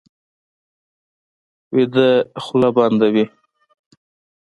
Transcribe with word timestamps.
ویده 1.75 2.07
خوله 2.43 2.69
بنده 2.77 3.07
وي 3.13 3.25